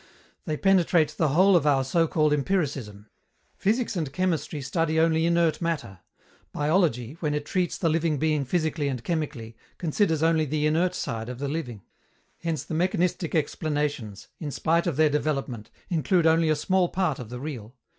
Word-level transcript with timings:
They 0.45 0.57
penetrate 0.57 1.09
the 1.15 1.27
whole 1.27 1.55
of 1.55 1.67
our 1.67 1.83
so 1.83 2.07
called 2.07 2.33
empiricism. 2.33 3.05
Physics 3.55 3.95
and 3.95 4.11
chemistry 4.11 4.59
study 4.59 4.99
only 4.99 5.27
inert 5.27 5.61
matter; 5.61 5.99
biology, 6.51 7.17
when 7.19 7.35
it 7.35 7.45
treats 7.45 7.77
the 7.77 7.87
living 7.87 8.17
being 8.17 8.43
physically 8.43 8.87
and 8.87 9.03
chemically, 9.03 9.55
considers 9.77 10.23
only 10.23 10.45
the 10.45 10.65
inert 10.65 10.95
side 10.95 11.29
of 11.29 11.37
the 11.37 11.47
living: 11.47 11.83
hence 12.39 12.63
the 12.63 12.73
mechanistic 12.73 13.35
explanations, 13.35 14.27
in 14.39 14.49
spite 14.49 14.87
of 14.87 14.95
their 14.97 15.07
development, 15.09 15.69
include 15.87 16.25
only 16.25 16.49
a 16.49 16.55
small 16.55 16.89
part 16.89 17.19
of 17.19 17.29
the 17.29 17.39
real. 17.39 17.75